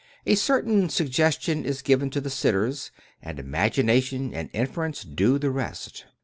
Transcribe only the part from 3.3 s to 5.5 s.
imagination and infer ence do